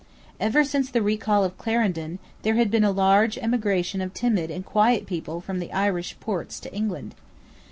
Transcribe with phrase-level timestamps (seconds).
[0.39, 4.65] Ever since the recall of Clarendon there had been a large emigration of timid and
[4.65, 7.13] quiet people from the Irish ports to England.